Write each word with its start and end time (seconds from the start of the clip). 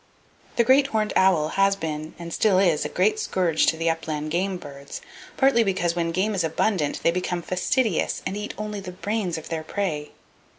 The 0.55 0.63
great 0.63 0.87
horned 0.87 1.13
owl 1.15 1.49
has 1.49 1.75
been 1.75 2.15
and 2.17 2.33
still 2.33 2.57
is 2.57 2.83
a 2.83 2.89
great 2.89 3.19
scourge 3.19 3.67
to 3.67 3.77
the 3.77 3.87
upland 3.91 4.31
game 4.31 4.57
birds, 4.57 4.99
partly 5.37 5.63
because 5.63 5.95
when 5.95 6.09
game 6.09 6.33
is 6.33 6.43
abundant 6.43 7.03
"they 7.03 7.11
become 7.11 7.43
fastidious, 7.43 8.23
and 8.25 8.35
eat 8.35 8.55
only 8.57 8.79
the 8.79 8.93
brains 8.93 9.37
of 9.37 9.49
their 9.49 9.61
prey." 9.63 10.09